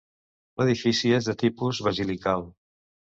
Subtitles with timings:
[0.61, 2.47] L'edifici és de tipus basilical.